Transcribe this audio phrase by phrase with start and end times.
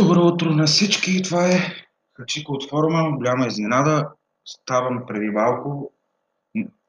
[0.00, 1.22] Добро утро на всички!
[1.22, 1.58] Това е
[2.16, 3.10] Хачико от форума.
[3.16, 4.08] Голяма изненада.
[4.44, 5.92] Ставам преди малко.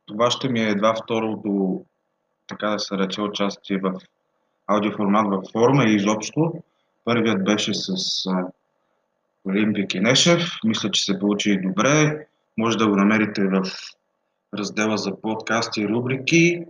[0.05, 1.81] Това ще ми е едва второто,
[2.47, 3.93] така да се рече, участие в
[4.67, 6.53] аудиоформат във форума и изобщо.
[7.05, 7.95] Първият беше с
[9.49, 10.49] Олимпия Кенешев.
[10.63, 12.27] Мисля, че се получи добре.
[12.57, 13.63] Може да го намерите в
[14.57, 16.65] раздела за подкасти и рубрики,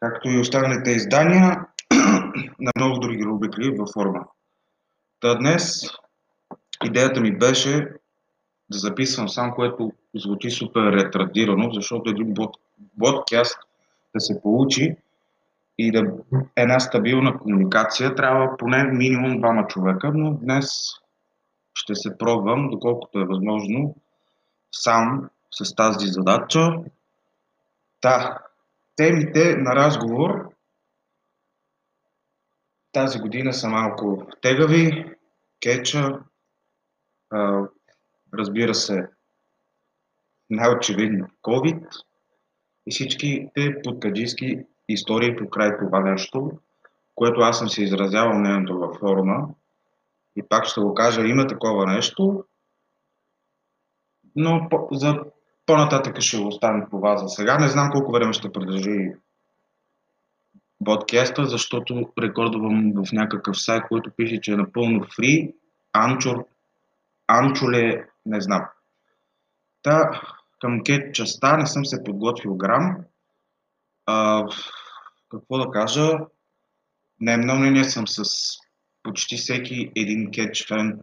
[0.00, 1.66] както и останалите издания
[2.60, 4.24] на много други рубрики във форума.
[5.22, 5.82] Та днес
[6.84, 7.88] идеята ми беше
[8.70, 12.34] да записвам сам, което звучи супер ретрадирано, защото един
[12.98, 13.58] подкаст
[14.14, 14.96] да се получи
[15.78, 16.02] и да
[16.56, 18.14] една стабилна комуникация.
[18.14, 20.68] Трябва поне минимум двама човека, но днес
[21.74, 23.94] ще се пробвам, доколкото е възможно,
[24.72, 26.70] сам с тази задача.
[28.00, 28.38] Та,
[28.96, 30.48] темите на разговор.
[32.92, 35.11] Тази година са малко тегави,
[35.62, 36.20] кеча,
[37.30, 37.68] а,
[38.34, 39.08] разбира се,
[40.50, 41.88] най-очевидно COVID
[42.86, 46.50] и всичките подкаджийски истории по край това нещо,
[47.14, 49.48] което аз съм се изразявал мнението във форума.
[50.36, 52.44] И пак ще го кажа, има такова нещо,
[54.36, 55.24] но по, за
[55.66, 57.58] по-нататък ще го оставим по вас за сега.
[57.58, 59.12] Не знам колко време ще продължи
[60.84, 65.54] подкаста, защото рекордвам в някакъв сайт, който пише, че е напълно фри.
[65.92, 66.46] Анчор,
[67.26, 68.64] Анчоле, не знам.
[69.82, 70.22] Та,
[70.60, 72.96] към кет частта не съм се подготвил грам.
[74.06, 74.46] А,
[75.30, 76.18] какво да кажа?
[77.20, 78.24] Не много мнение съм с
[79.02, 81.00] почти всеки един кетч фен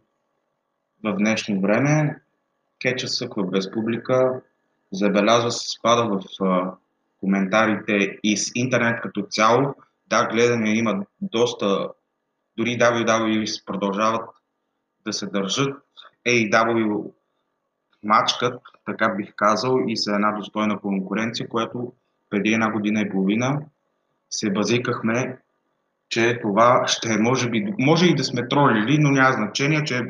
[1.04, 2.20] в днешно време.
[2.78, 4.42] Кетча съква без публика,
[4.92, 6.22] забелязва се спада в
[7.20, 9.74] коментарите и с интернет като цяло.
[10.06, 11.88] Да, гледане има доста,
[12.56, 14.28] дори WWE продължават
[15.06, 15.74] да се държат.
[16.28, 17.12] AEW
[18.02, 21.92] мачкат, така бих казал, и са една достойна конкуренция, която
[22.30, 23.60] преди една година и половина
[24.30, 25.38] се базикахме,
[26.08, 29.98] че това ще е, може би, може и да сме тролили, но няма значение, че
[29.98, 30.02] е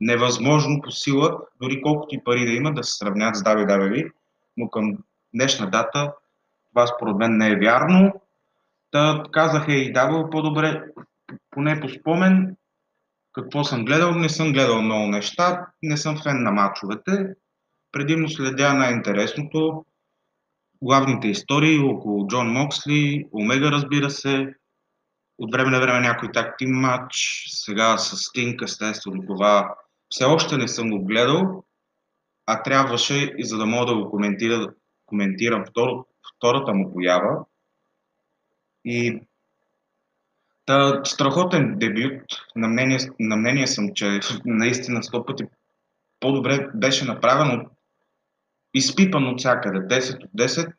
[0.00, 4.10] невъзможно по сила, дори колкото и пари да има, да се сравнят с WWE,
[4.56, 4.98] но към
[5.34, 6.12] днешна дата
[6.78, 8.12] това според мен не е вярно.
[8.90, 10.84] Та казаха и давал по-добре,
[11.50, 12.56] поне по спомен,
[13.32, 14.14] какво съм гледал.
[14.14, 17.34] Не съм гледал много неща, не съм фен на мачовете.
[17.92, 19.84] Предимно следя най-интересното,
[20.82, 24.54] главните истории около Джон Моксли, Омега разбира се,
[25.38, 29.74] от време на време някой так тим матч, сега с Стинг естествено това
[30.10, 31.64] все още не съм го гледал,
[32.46, 34.74] а трябваше и за да мога да го коментира,
[35.06, 36.07] коментирам второ,
[36.38, 37.44] втората му поява.
[38.84, 39.20] И
[40.66, 42.22] та, страхотен дебют.
[42.56, 45.44] На мнение, на мнение съм, че наистина сто пъти
[46.20, 47.70] по-добре беше направено,
[48.74, 49.78] изпипан от всякъде.
[49.78, 50.72] 10 от 10,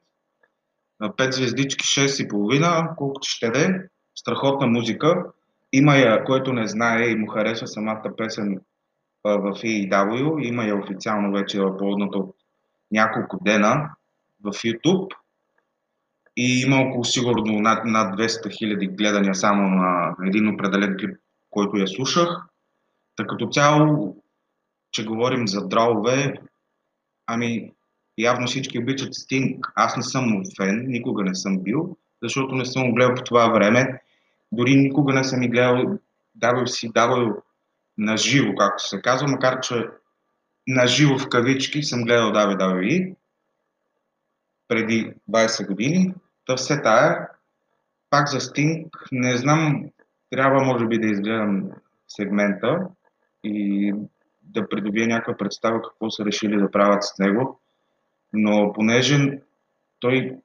[1.02, 3.70] 5 звездички, 6 и половина, колкото ще да е.
[4.16, 5.26] Страхотна музика.
[5.74, 8.60] Има я, който не знае и му харесва самата песен
[9.24, 12.36] в EW, има я официално вече във от
[12.92, 13.90] няколко дена
[14.44, 15.14] в YouTube
[16.42, 21.18] и има около сигурно над, над 200 хиляди гледания само на един определен клип,
[21.50, 22.30] който я слушах.
[23.16, 24.16] Та като цяло,
[24.92, 26.34] че говорим за дрове,
[27.28, 27.72] ами
[28.18, 29.68] явно всички обичат Стинг.
[29.76, 34.02] Аз не съм фен, никога не съм бил, защото не съм гледал по това време.
[34.52, 36.00] Дори никога не съм и гледал
[36.40, 37.36] WCW
[37.98, 39.88] на живо, както се казва, макар че
[40.68, 43.16] на живо в кавички съм гледал WWE
[44.68, 46.14] преди 20 години.
[46.50, 47.28] Та все тая,
[48.10, 49.86] пак за Стинг, не знам,
[50.30, 51.70] трябва може би да изгледам
[52.08, 52.88] сегмента
[53.44, 53.94] и
[54.42, 57.60] да придобия някаква представа какво са решили да правят с него.
[58.34, 59.40] Но понеже
[60.00, 60.38] той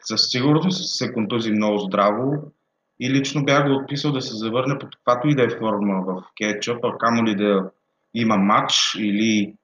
[0.00, 2.52] със сигурност се контузи много здраво
[3.00, 6.24] и лично бях го отписал да се завърне под каквато и да е форма в
[6.36, 7.70] кетчъп, а камо ли да
[8.14, 9.54] има матч или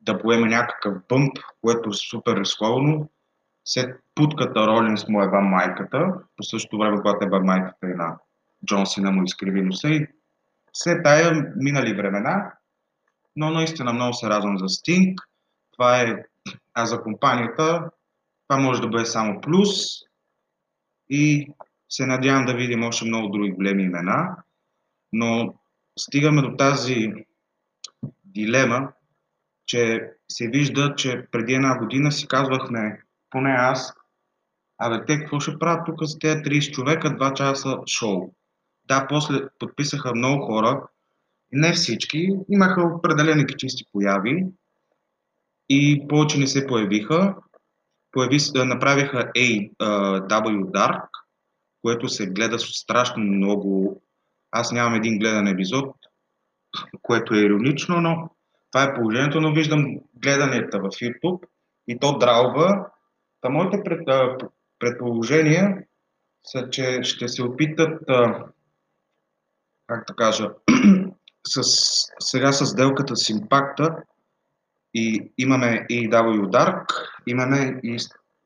[0.00, 3.08] да поеме някакъв бъмп, което е супер рисковано.
[3.66, 8.18] След путката Ролинс му еба майката, по същото време, когато еба майката и на
[8.66, 10.06] Джон Сина му изкриви носа и
[10.72, 12.52] все тая минали времена,
[13.36, 15.20] но наистина много се радвам за Стинг.
[15.72, 16.24] Това е,
[16.74, 17.90] а за компанията,
[18.48, 19.68] това може да бъде само плюс
[21.10, 21.52] и
[21.88, 24.36] се надявам да видим още много други големи имена,
[25.12, 25.54] но
[25.98, 27.12] стигаме до тази
[28.24, 28.92] дилема,
[29.66, 33.94] че се вижда, че преди една година си казвахме, поне аз,
[34.78, 38.32] абе те какво ще правят тук с тези 30 човека, 2 часа шоу.
[38.84, 40.82] Да, после подписаха много хора,
[41.52, 42.28] Не всички.
[42.48, 44.46] Имаха определени чисти появи
[45.68, 47.34] и повече не се появиха.
[48.12, 51.08] Появи, направиха AW Dark,
[51.82, 54.02] което се гледа страшно много.
[54.50, 55.96] Аз нямам един гледан епизод,
[57.02, 58.30] което е иронично, но
[58.72, 61.40] това е положението, но виждам гледанията в YouTube
[61.88, 62.86] и то дралба.
[63.40, 64.08] Та моите пред,
[64.78, 65.84] предположения
[66.44, 68.02] са, че ще се опитат,
[69.86, 70.50] как да кажа,
[71.46, 71.62] с,
[72.20, 73.96] сега с сделката с импакта
[74.94, 76.92] и имаме EW Dark,
[77.26, 77.98] имаме и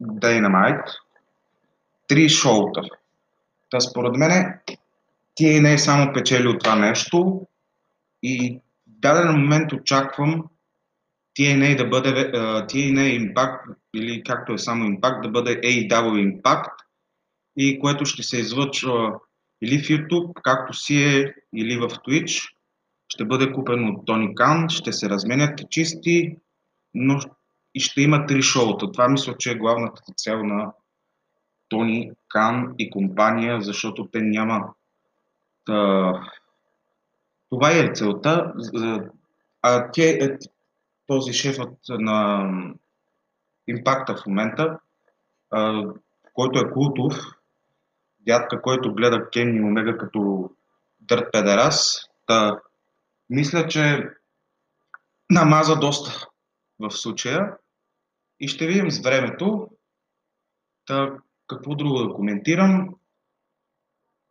[0.03, 0.91] Dynamite,
[2.09, 2.81] три шоута.
[3.71, 4.59] Та според мен
[5.41, 7.47] TNA само печели от това нещо
[8.23, 10.45] и в даден момент очаквам
[11.39, 16.73] TNA да бъде uh, TNA Impact или както е само Impact да бъде AEW Impact
[17.57, 19.21] и което ще се излъчва
[19.63, 22.53] или в YouTube, както си е, или в Twitch.
[23.09, 26.37] Ще бъде купен от Тони Кан, ще се разменят чисти,
[26.95, 27.21] но
[27.75, 28.93] и ще има три шоута.
[28.93, 30.73] Това мисля, че е главната цел на
[31.69, 34.75] Тони Кан и компания, защото те няма
[35.69, 36.13] да...
[37.51, 38.53] Това е целта.
[39.63, 40.29] А те, е,
[41.11, 42.49] този шефът на
[43.67, 44.79] импакта в момента,
[46.35, 47.15] който е култов,
[48.21, 50.51] дядка, който гледа Кен Омега като
[51.01, 52.61] дърт педерас, та,
[53.31, 54.09] мисля, че
[55.31, 56.29] намаза доста
[56.79, 57.57] в случая
[58.41, 59.69] и ще видим с времето.
[60.87, 61.17] Та,
[61.47, 62.95] какво друго да коментирам?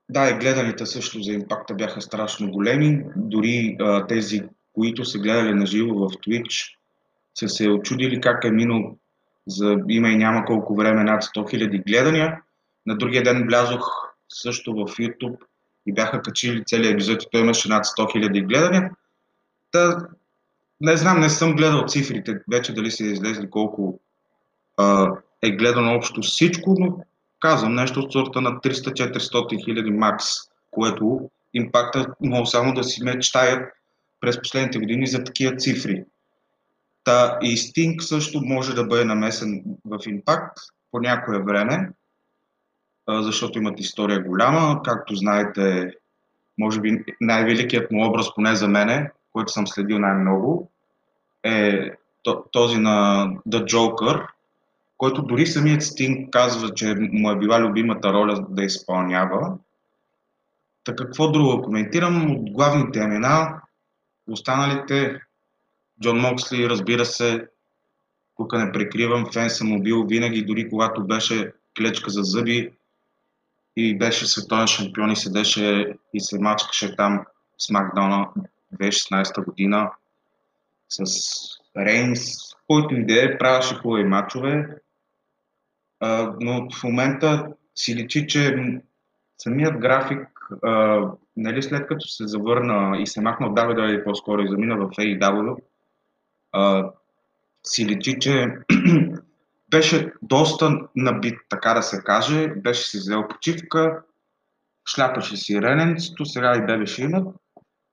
[0.09, 3.03] Да, и гледаните също за импакта бяха страшно големи.
[3.15, 6.75] Дори а, тези, които са гледали на живо в Twitch,
[7.35, 8.97] са се очудили как е минал
[9.47, 12.41] за има и няма колко време над 100 000 гледания.
[12.85, 15.37] На другия ден влязох също в YouTube
[15.85, 18.91] и бяха качили целият епизод и той имаше над 100 000 гледания.
[19.71, 20.07] Та,
[20.81, 23.99] не знам, не съм гледал цифрите, вече дали са излезли колко
[24.77, 25.11] а,
[25.41, 26.97] е гледано общо всичко, но
[27.39, 30.25] казвам нещо от сорта на 300-400 хиляди макс,
[30.71, 33.73] което импакта мога само да си мечтаят
[34.19, 36.03] през последните години за такива цифри.
[37.03, 40.57] Та и Sting също може да бъде намесен в импакт
[40.91, 41.91] по някое време,
[43.07, 44.81] защото имат история голяма.
[44.83, 45.93] Както знаете,
[46.57, 50.71] може би най-великият му образ, поне за мене, който съм следил най-много,
[51.43, 51.91] е
[52.51, 54.27] този на The Joker,
[54.97, 59.57] който дори самият Стинг казва, че му е била любимата роля да изпълнява.
[60.83, 63.61] Така какво друго коментирам от главните имена,
[64.29, 65.21] останалите
[66.01, 67.47] Джон Моксли, разбира се,
[68.37, 72.71] тук не прикривам, фен съм бил винаги, дори когато беше клечка за зъби
[73.75, 77.25] и беше световен шампион и седеше и се мачкаше там
[77.57, 78.27] с Макдона
[78.75, 79.91] 2016 година
[80.89, 81.03] с
[81.77, 82.35] Рейнс,
[82.67, 84.67] който и да е, правеше хубави матчове,
[85.99, 88.55] а, но в момента си личи, че
[89.37, 90.29] самият график,
[91.39, 95.55] нали, след като се завърна и се махна от WWE по-скоро и замина в AEW,
[96.51, 96.91] а,
[97.67, 98.55] си личи, че
[99.69, 104.03] беше доста набит, така да се каже, беше си взел почивка,
[104.89, 107.35] шляпаше си рененцето, сега и бебе ще имат,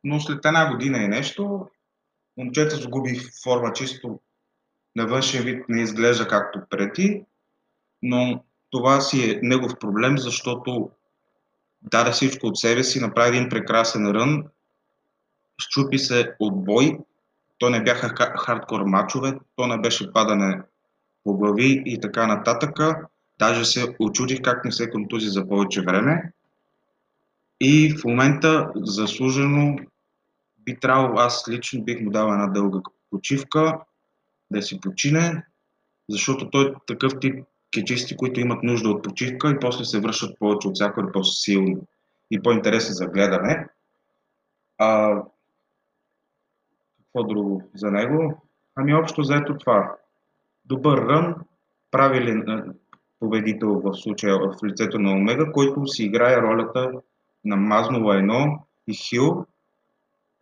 [0.05, 1.69] но след една година и нещо,
[2.37, 4.21] момчето сгуби форма чисто
[4.97, 7.25] на външен вид, не изглежда както преди,
[8.03, 10.91] но това си е негов проблем, защото
[11.83, 14.45] даде всичко от себе си, направи един прекрасен рън,
[15.59, 16.99] щупи се от бой,
[17.59, 20.63] то не бяха хардкор матчове, то не беше падане
[21.25, 22.79] по глави и така нататък.
[23.39, 26.33] Даже се очудих как не се контузи за повече време.
[27.61, 29.77] И в момента заслужено
[30.59, 32.81] би трябвало, аз лично бих му дал една дълга
[33.11, 33.79] почивка,
[34.51, 35.45] да си почине,
[36.09, 37.45] защото той такъв тип
[37.77, 41.77] кечисти, които имат нужда от почивка и после се връщат повече от всяко по-силни
[42.31, 43.69] и по-интересни за гледане.
[44.79, 45.23] А,
[46.99, 48.43] какво друго за него?
[48.77, 49.97] Ами общо заето това.
[50.65, 51.35] Добър рън,
[51.91, 52.75] правилен
[53.21, 56.93] победител в случая в лицето на Омега, който си играе ролята
[57.45, 59.47] на Мазно Лайно и Хил.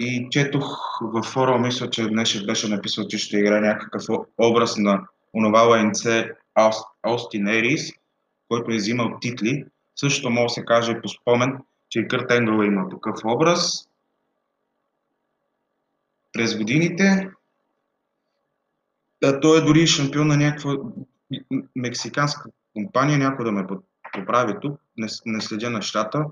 [0.01, 4.03] И четох във форума, мисля, че днес беше написал, че ще играе някакъв
[4.39, 6.31] образ на онова лайнце
[7.03, 7.93] Остин Ерис,
[8.49, 9.65] който е взимал титли.
[9.97, 11.59] Също може да се каже по спомен,
[11.89, 13.89] че и Кърт Енгъл има такъв образ.
[16.33, 17.31] През годините
[19.43, 20.77] той е дори шампион на някаква
[21.77, 23.67] мексиканска компания, някой да ме
[24.13, 26.25] поправи тук, не, не следя нещата,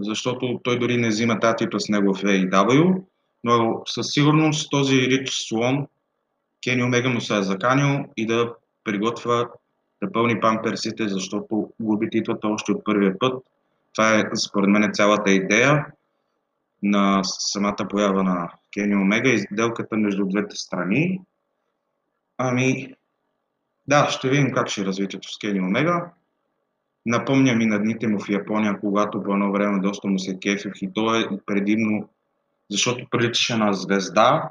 [0.00, 3.02] защото той дори не взима тази титла с него в AEW.
[3.44, 5.86] Но със сигурност този Рич Слон,
[6.64, 8.54] Кени Омега му се е заканил и да
[8.84, 9.48] приготвя
[10.02, 13.44] да пълни памперсите, защото губи титлата още от първия път.
[13.94, 15.86] Това е, според мен, цялата идея
[16.82, 21.20] на самата поява на Кени Омега и сделката между двете страни.
[22.38, 22.94] Ами,
[23.86, 26.10] да, ще видим как ще развитието с Кени Омега.
[27.06, 30.72] Напомня ми на дните му в Япония, когато по едно време доста му се кефих
[30.82, 32.08] и то е предимно,
[32.70, 34.50] защото приличаше на звезда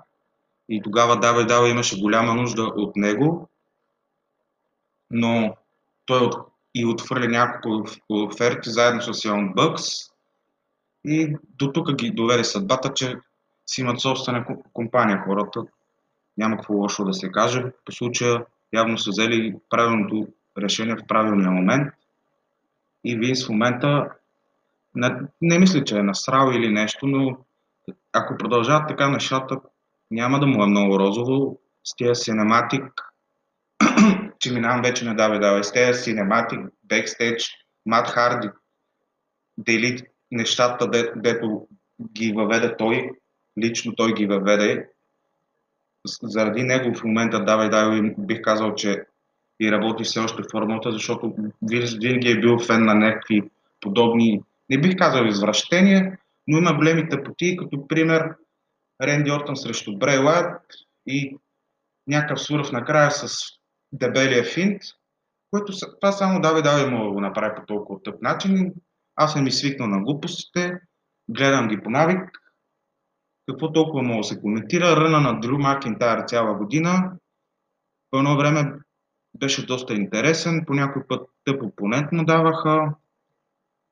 [0.70, 3.49] и тогава Давай имаше голяма нужда от него,
[5.12, 5.56] но
[6.06, 6.30] той
[6.76, 10.12] и отвърли няколко оферти заедно с Young Bucks
[11.06, 13.18] и до тук ги доведе съдбата, че
[13.66, 15.62] си имат собствена компания хората.
[16.38, 17.66] Няма какво лошо да се каже.
[17.86, 21.94] По случая явно са взели правилното решение в правилния момент.
[23.04, 24.10] И Винс в момента
[24.96, 27.38] не, не мисля, че е насрал или нещо, но
[28.14, 29.60] ако продължават така нещата,
[30.12, 31.60] няма да му е много розово.
[31.84, 32.84] С тия синематик,
[34.40, 37.52] че минавам вече на тия синематик, бекстейдж,
[37.86, 38.50] Мат Харди
[39.58, 41.68] дели нещата, де, дето
[42.14, 43.10] ги въведе той,
[43.60, 44.90] лично той ги въведе.
[46.24, 49.06] Заради него в момента Давай Давай бих казал, че
[49.60, 51.36] и работи все още в формата, защото
[52.02, 53.42] винаги е бил фен на някакви
[53.82, 56.18] подобни, не бих казал извращения,
[56.48, 58.36] но има големи тъпоти, като пример
[59.02, 60.56] Ренди Ортън срещу Брей Лайт
[61.08, 61.38] и
[62.08, 63.38] някакъв свърв накрая с
[63.92, 64.82] дебелия финт,
[65.52, 68.74] което това само давай, давай му го направи по толкова тъп начин.
[69.16, 70.80] Аз съм и свикнал на глупостите,
[71.30, 72.30] гледам ги по навик.
[73.48, 74.96] Какво толкова мога да се коментира?
[74.96, 77.12] Ръна на Дрю Макинтайр цяла година.
[78.12, 78.74] По едно време
[79.40, 82.96] беше доста интересен, по някой път тъп опонент му даваха.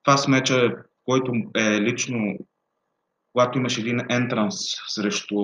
[0.03, 0.75] Това с меча,
[1.05, 2.37] който е лично,
[3.33, 4.55] когато имаш един ентранс
[4.87, 5.35] срещу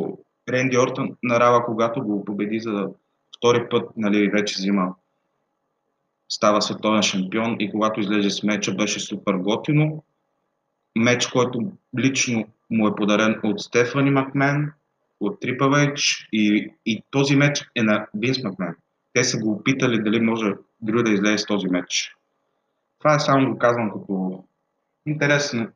[0.50, 2.90] Ренди Ортън на Рава, когато го победи за
[3.44, 4.96] втори път, нали, вече взима
[6.30, 10.04] става световен шампион и когато излезе с меча беше супер готино.
[10.96, 14.72] Меч, който лично му е подарен от Стефани Макмен,
[15.20, 18.76] от Трипавейч и, и този меч е на Винс Макмен
[19.14, 22.16] те са го опитали дали може Дрю да излезе с този меч.
[23.00, 24.44] Това е само го казвам като
[25.06, 25.72] интересен,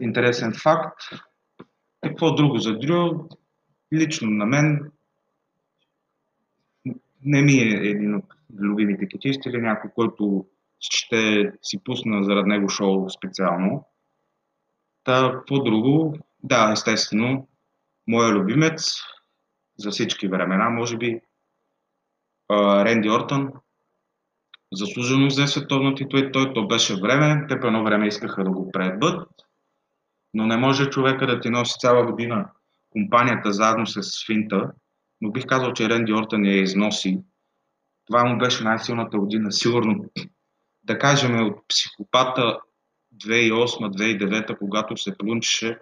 [0.00, 1.00] интересен факт.
[2.02, 3.28] Какво друго за Дрю?
[3.92, 4.90] Лично на мен
[7.26, 8.24] не ми е един от
[8.60, 10.46] любимите китисти или някой, който
[10.80, 13.84] ще си пусна заради него шоу специално.
[15.04, 16.18] Та, какво друго?
[16.42, 17.48] Да, естествено,
[18.06, 19.00] моя любимец
[19.78, 21.20] за всички времена, може би,
[22.52, 23.52] Ренди Ортън
[24.72, 27.46] заслужено взе световна титла и той, то беше време.
[27.48, 29.28] Те едно време искаха да го предбът,
[30.34, 32.48] но не може човека да ти носи цяла година
[32.90, 34.72] компанията заедно с Финта,
[35.20, 37.20] но бих казал, че Ренди Ортън я износи.
[38.06, 40.04] Това му беше най-силната година, сигурно
[40.82, 42.58] да кажем от психопата
[43.24, 45.78] 2008-2009, когато се плунчеше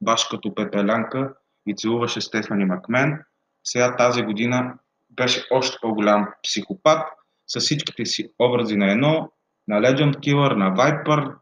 [0.00, 1.34] баш като пепелянка
[1.66, 3.18] и целуваше Стефани Макмен.
[3.64, 4.78] Сега тази година
[5.10, 7.02] беше още по-голям психопат
[7.46, 9.32] с всичките си образи на едно,
[9.68, 11.34] на Legend Killer, на Viper,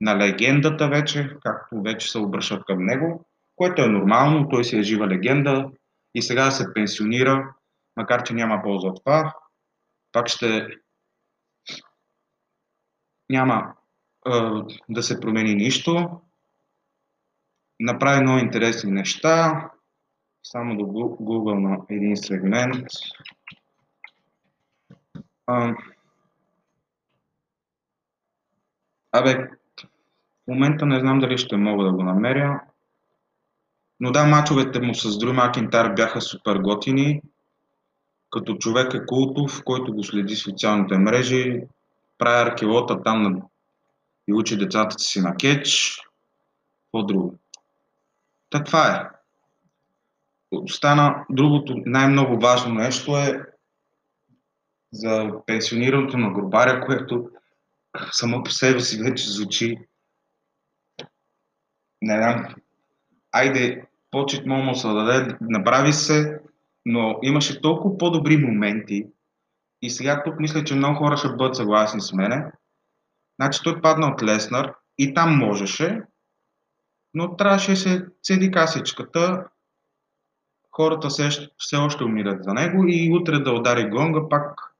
[0.00, 3.26] на легендата вече, както вече се обръщат към него,
[3.56, 5.70] което е нормално, той си е жива легенда
[6.14, 7.54] и сега се пенсионира,
[7.96, 9.34] макар че няма полза от това.
[10.12, 10.68] Пак ще
[13.30, 13.74] няма
[14.26, 14.30] е,
[14.88, 16.20] да се промени нищо.
[17.80, 19.70] Направи много интересни неща,
[20.42, 22.86] само да Google на един сегмент.
[29.12, 29.50] Абе,
[30.44, 32.60] в момента не знам дали ще мога да го намеря.
[34.02, 37.22] Но да, мачовете му с Дрю Макинтар бяха супер готини.
[38.30, 41.62] Като човек е култов, който го следи социалните мрежи,
[42.18, 43.42] прави аркелота там
[44.28, 46.00] и учи децата си на кетч.
[46.84, 47.38] Какво друго?
[48.50, 49.08] Та това е
[50.50, 53.46] остана другото най-много важно нещо е
[54.92, 57.30] за пенсионирането на Горбаря, което
[58.12, 59.78] само по себе си вече звучи
[62.02, 62.54] не знам,
[63.32, 66.40] айде, почет му се даде, направи се,
[66.86, 69.06] но имаше толкова по-добри моменти
[69.82, 72.52] и сега тук мисля, че много хора ще бъдат съгласни с мене.
[73.40, 76.02] Значи той падна от Леснар и там можеше,
[77.14, 79.48] но трябваше се цеди касичката
[80.72, 81.28] хората все,
[81.58, 84.74] все още умират за него и утре да удари гонга, пак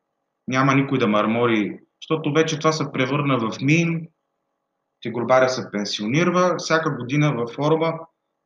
[0.48, 4.08] няма никой да мармори, защото вече това се превърна в мин,
[5.00, 7.92] че Горбаря се пенсионира, всяка година във форума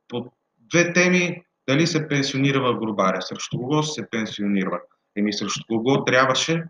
[0.08, 0.32] по
[0.70, 4.80] две теми, дали се пенсионира Грубаря, срещу кого се пенсионира.
[5.16, 6.64] Еми срещу кого трябваше?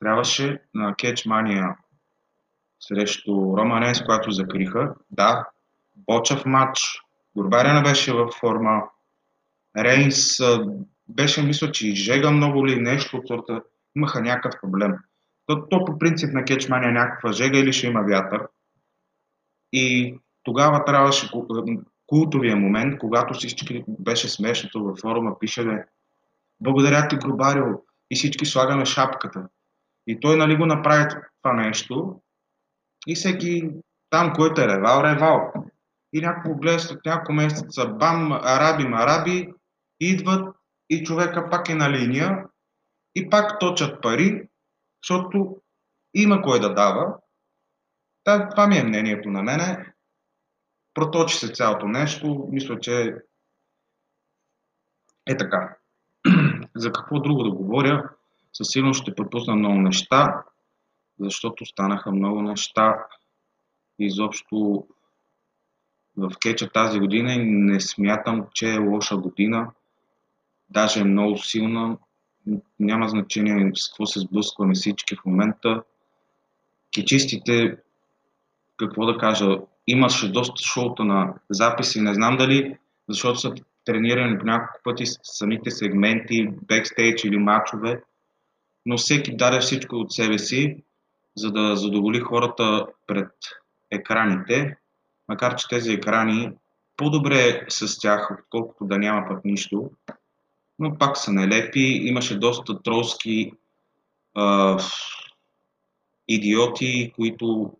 [0.00, 1.76] Трябваше на Кетчмания
[2.80, 4.94] срещу Романес, когато закриха.
[5.10, 5.46] Да,
[5.96, 6.80] Бочав матч,
[7.36, 8.82] Горбаря не беше във форма,
[9.78, 10.38] Рейнс
[11.08, 13.62] беше, мисля, че изжега много ли нещо от сорта.
[13.96, 14.92] Имаха някакъв проблем.
[15.46, 18.46] То, то по принцип на Кетчмания някаква жега или ще има вятър.
[19.72, 21.30] И тогава трябваше
[22.10, 25.84] култовия момент, когато всички беше смешното във форума, пише
[26.60, 27.66] благодаря ти, Грубарио,
[28.10, 29.48] и всички слагаме шапката.
[30.06, 31.04] И той нали го направи
[31.42, 32.20] това нещо
[33.06, 33.70] и всеки
[34.10, 35.52] там, който е ревал, ревал.
[36.12, 39.52] И някакво гледа след няколко месеца, бам, араби, мараби,
[40.00, 40.56] идват
[40.88, 42.44] и човека пак е на линия
[43.14, 44.48] и пак точат пари,
[45.04, 45.56] защото
[46.14, 47.14] има кой да дава.
[48.24, 49.92] Това ми е мнението на мене.
[50.94, 52.48] Проточи се цялото нещо.
[52.50, 53.14] Мисля, че
[55.26, 55.76] е така.
[56.76, 58.10] За какво друго да говоря?
[58.52, 60.44] Със сигурност ще пропусна много неща,
[61.20, 63.06] защото станаха много неща.
[63.98, 64.86] Изобщо
[66.16, 69.70] в кеча тази година и не смятам, че е лоша година.
[70.70, 71.98] Даже е много силна.
[72.80, 75.82] Няма значение с какво се сблъскваме всички в момента.
[76.94, 77.78] Кечистите,
[78.76, 82.00] какво да кажа, имаше доста шоута на записи.
[82.00, 82.76] Не знам дали,
[83.08, 88.02] защото са тренирани по няколко пъти самите сегменти, бекстейдж или матчове,
[88.86, 90.76] но всеки даде всичко от себе си,
[91.36, 93.30] за да задоволи хората пред
[93.90, 94.76] екраните,
[95.28, 96.52] макар че тези екрани
[96.96, 99.90] по-добре с тях, отколкото да няма пък нищо,
[100.78, 101.80] но пак са нелепи.
[101.80, 103.52] Имаше доста тролски
[104.34, 104.78] а,
[106.28, 107.76] идиоти, които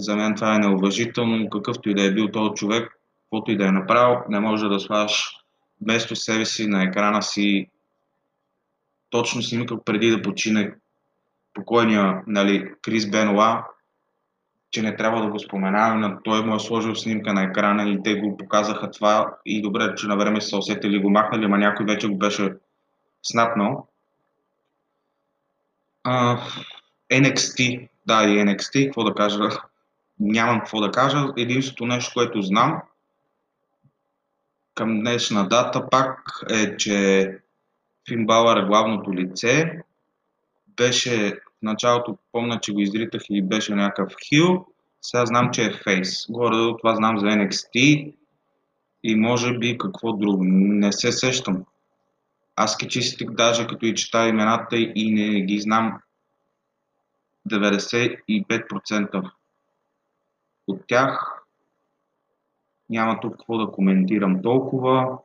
[0.00, 3.66] за мен това е неуважително, какъвто и да е бил този човек, каквото и да
[3.66, 5.30] е направил, не може да слагаш
[5.80, 7.70] вместо себе си на екрана си
[9.10, 10.74] точно снимка преди да почине
[11.54, 13.64] покойния нали, Крис Бенуа,
[14.70, 18.14] че не трябва да го споменаваме, той му е сложил снимка на екрана и те
[18.14, 22.08] го показаха това и добре, че на време са усетили го махнали, ама някой вече
[22.08, 22.54] го беше
[23.22, 23.88] снапнал.
[26.06, 26.38] Uh,
[27.12, 29.38] NXT, да и NXT, какво да кажа,
[30.20, 31.26] нямам какво да кажа.
[31.36, 32.82] Единственото нещо, което знам
[34.74, 37.38] към днешна дата пак е, че
[38.08, 39.82] Фин Балър е главното лице.
[40.76, 44.66] Беше в началото, помня, че го изритах и беше някакъв хил.
[45.02, 46.26] Сега знам, че е фейс.
[46.30, 48.14] Горе това знам за NXT
[49.02, 50.44] и може би какво друго.
[50.44, 51.64] Не се сещам.
[52.56, 56.00] Аз кечистик даже като и чета имената и не ги знам
[57.50, 59.30] 95%
[60.68, 61.42] от тях.
[62.90, 65.18] Няма тук какво да коментирам толкова.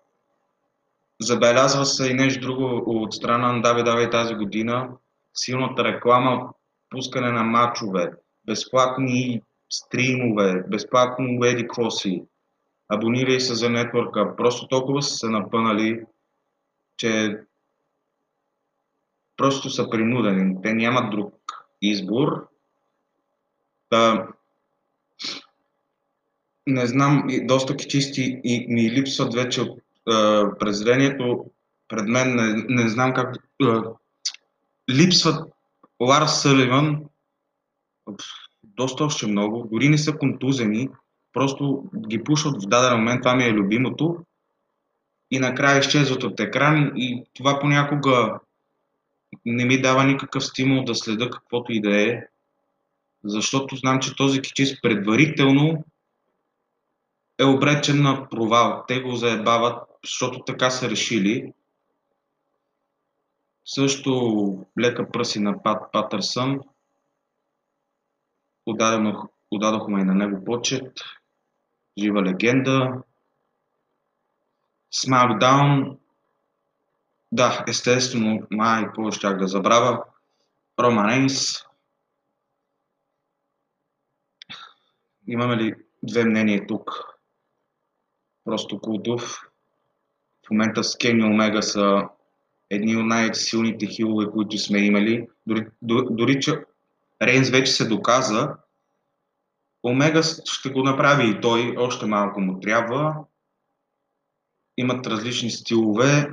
[1.21, 4.89] Забелязва се и нещо друго от страна на Дави тази година.
[5.33, 6.53] Силната реклама,
[6.89, 8.11] пускане на матчове,
[8.45, 12.23] безплатни стримове, безплатно еди кроси,
[12.89, 14.35] абонирай се за нетворка.
[14.35, 16.05] Просто толкова са се напънали,
[16.97, 17.39] че
[19.37, 20.61] просто са принудени.
[20.61, 21.33] Те нямат друг
[21.81, 22.47] избор.
[23.91, 24.27] Да,
[26.67, 29.79] не знам, доста чисти и ми липсват вече от
[30.59, 31.45] презрението
[31.87, 33.35] пред мен, не, не знам как...
[33.61, 33.83] А,
[34.89, 35.53] липсват
[35.99, 37.03] Ларс Съливан,
[38.63, 40.89] доста още много, дори не са контузени,
[41.33, 44.17] просто ги пушват в даден момент, това ми е любимото,
[45.31, 48.39] и накрая изчезват от екран и това понякога
[49.45, 52.21] не ми дава никакъв стимул да следа каквото и да е,
[53.23, 55.85] защото знам, че този кичист предварително
[57.43, 58.83] е обречен на провал.
[58.87, 61.53] Те го заебават, защото така са решили.
[63.65, 66.59] Също лека пръси на Пат Патърсън.
[69.51, 70.99] Отдадохме и на него почет.
[71.97, 73.03] Жива легенда.
[74.91, 75.99] Смакдаун.
[77.31, 80.03] Да, естествено, май, какво щях да забравя.
[80.79, 81.63] Роман Рейнс.
[85.27, 87.12] Имаме ли две мнения тук?
[88.45, 89.41] Просто култов.
[90.47, 92.03] В момента с Кени Омега са
[92.69, 95.27] едни от най-силните хилове, които сме имали.
[95.47, 95.67] Дори,
[96.09, 96.63] дори че
[97.21, 98.55] Рейнс вече се доказа,
[99.83, 103.15] Омега ще го направи и той, още малко му трябва.
[104.77, 106.31] Имат различни стилове,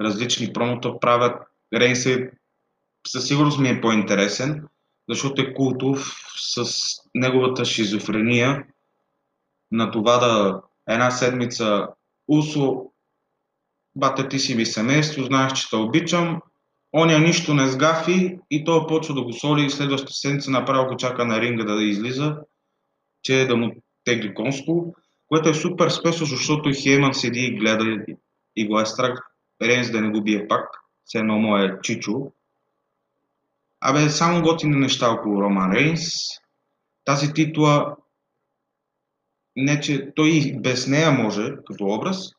[0.00, 1.42] различни промота правят.
[1.74, 2.30] Рейнс е,
[3.06, 4.68] със сигурност ми е по-интересен,
[5.08, 6.64] защото е култов с
[7.14, 8.66] неговата шизофрения
[9.72, 11.88] на това да една седмица
[12.28, 12.90] Усо,
[13.94, 16.40] бате ти си ми семейство, знаеш, че те обичам,
[16.96, 20.96] оня нищо не сгафи и той почва да го соли и следващата седмица направо го
[20.96, 22.36] чака на ринга да излиза,
[23.22, 23.72] че да му
[24.04, 24.94] тегли конско,
[25.26, 28.04] което е супер спешно, защото и Хейман седи и гледа
[28.56, 29.30] и го е страх
[29.62, 30.68] Рейнс да не го бие пак,
[31.04, 32.32] все едно му е чичо.
[33.80, 36.02] Абе, само готини неща около Роман Рейнс.
[37.04, 37.96] Тази титла,
[39.64, 42.32] не че той без нея може, като образ,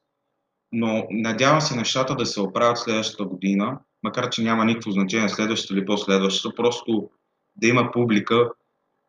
[0.72, 5.74] но надявам се нещата да се оправят следващата година, макар че няма никакво значение следващата
[5.74, 7.10] или последващата, просто
[7.56, 8.50] да има публика,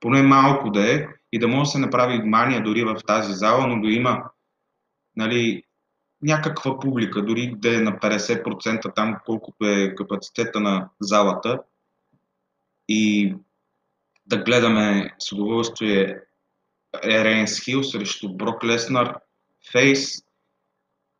[0.01, 3.67] поне малко да е, и да може да се направи мания дори в тази зала,
[3.67, 4.23] но да има
[5.17, 5.63] нали,
[6.23, 11.59] някаква публика, дори да е на 50% там, колкото е капацитета на залата.
[12.89, 13.35] И
[14.27, 16.21] да гледаме с удоволствие
[17.05, 19.17] Рейнс Хил срещу Брок Леснар,
[19.73, 20.23] Фейс.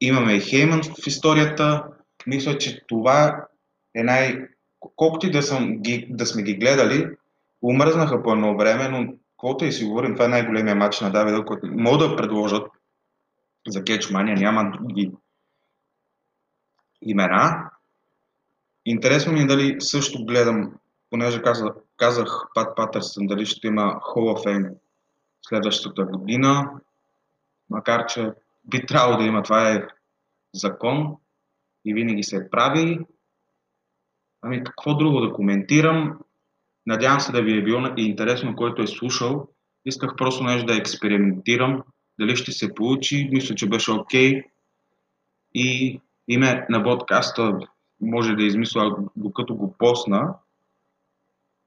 [0.01, 1.85] Имаме и Хейман в историята.
[2.27, 3.47] Мисля, че това
[3.95, 4.49] е най...
[4.97, 7.07] Колкото и да, съм, ги, да сме ги гледали,
[7.63, 11.45] умръзнаха по едно време, но каквото и си говорим, това е най-големия матч на Давида,
[11.45, 12.67] който могат да предложат
[13.67, 15.13] за кетчмания, няма други
[17.03, 17.71] имена.
[18.85, 20.73] Интересно ми е дали също гледам,
[21.11, 24.75] понеже казах, казах Пат Патърсън, дали ще има Hall of Fame
[25.49, 26.81] следващата година,
[27.71, 28.33] макар че
[28.65, 29.87] би трябвало да има, това е
[30.55, 31.17] закон
[31.85, 32.99] и винаги се прави.
[34.43, 36.19] Ами какво друго да коментирам?
[36.87, 39.49] Надявам се да ви е било интересно, който е слушал.
[39.85, 41.83] Исках просто нещо да експериментирам,
[42.21, 43.29] дали ще се получи.
[43.33, 44.33] Мисля, че беше окей.
[44.33, 44.45] Okay.
[45.55, 47.59] И име на подкаста
[48.01, 50.35] може да измисля докато го посна.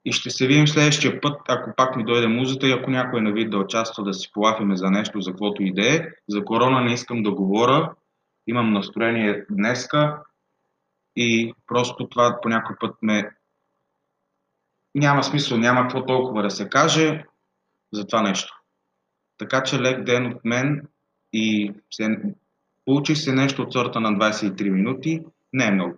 [0.06, 3.24] И ще се видим следващия път, ако пак ми дойде музата и ако някой е
[3.24, 6.10] на вид да участва, да си полафиме за нещо, за каквото и е.
[6.28, 7.94] За корона не искам да говоря.
[8.48, 10.24] Имам настроение днеска
[11.16, 13.32] и просто това по някой път ме...
[14.96, 17.26] Няма смисъл, няма какво толкова да се каже
[17.94, 18.62] за това нещо.
[19.38, 20.88] Така че лек ден от мен
[21.34, 22.20] и се...
[22.86, 25.24] получи се нещо от сорта на 23 минути.
[25.54, 25.98] Не е много.